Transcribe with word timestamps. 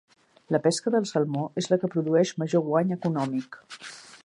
La 0.53 0.59
pesca 0.67 0.93
del 0.95 1.05
salmó 1.09 1.43
és 1.63 1.69
la 1.73 1.79
que 1.83 1.91
produeix 1.97 2.33
major 2.45 2.65
guany 2.71 2.97
econòmic. 2.99 3.63